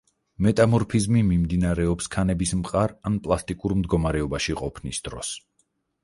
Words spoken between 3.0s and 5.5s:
ან პლასტიკურ მდგომარეობაში ყოფნის დროს.